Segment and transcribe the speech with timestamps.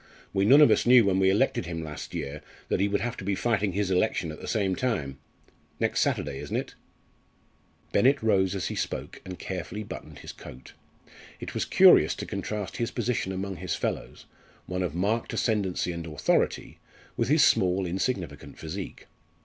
[0.33, 3.15] We none of us knew when we elected him last year that he would have
[3.17, 5.19] to be fighting his election at the same time.
[5.79, 6.73] Next Saturday, isn't it?"
[7.91, 10.73] Bennett rose as he spoke and carefully buttoned his coat.
[11.39, 14.25] It was curious to contrast his position among his fellows
[14.65, 16.79] one of marked ascendency and authority
[17.15, 19.05] with his small insignificant physique.